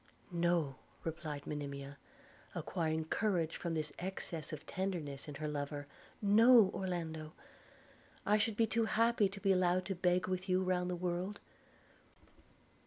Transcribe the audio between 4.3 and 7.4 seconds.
of tenderness in her lover– 'no, Orlando,